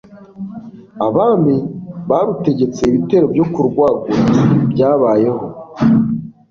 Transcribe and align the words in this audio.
abami 1.05 1.55
barutegetse, 2.09 2.79
ibitero 2.85 3.25
byo 3.33 3.45
kurwagura 3.53 4.21
byabayeho 4.71 5.43